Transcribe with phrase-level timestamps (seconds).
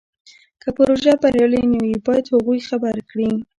[0.61, 3.29] که پروژه بریالۍ نه وي باید هغوی خبر کړي.